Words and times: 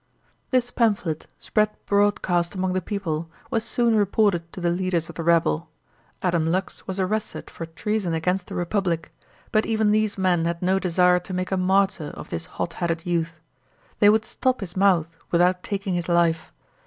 This 0.49 0.71
pamphlet, 0.71 1.27
spread 1.37 1.69
broadcast 1.85 2.55
among 2.55 2.73
the 2.73 2.81
people, 2.81 3.29
was 3.51 3.63
soon 3.63 3.95
reported 3.95 4.51
to 4.51 4.59
the 4.59 4.71
leaders 4.71 5.09
of 5.09 5.13
the 5.15 5.21
rabble. 5.23 5.69
Adam 6.23 6.47
Lux 6.47 6.87
was 6.87 6.99
arrested 6.99 7.51
for 7.51 7.67
treason 7.67 8.11
against 8.15 8.47
the 8.47 8.55
Republic; 8.55 9.13
but 9.51 9.67
even 9.67 9.91
these 9.91 10.17
men 10.17 10.45
had 10.45 10.59
no 10.59 10.79
desire 10.79 11.19
to 11.19 11.33
make 11.35 11.51
a 11.51 11.55
martyr 11.55 12.07
of 12.17 12.31
this 12.31 12.45
hot 12.45 12.73
headed 12.73 13.05
youth. 13.05 13.39
They 13.99 14.09
would 14.09 14.25
stop 14.25 14.61
his 14.61 14.75
mouth 14.75 15.15
without 15.29 15.61
taking 15.61 15.93
his 15.93 16.09
life. 16.09 16.51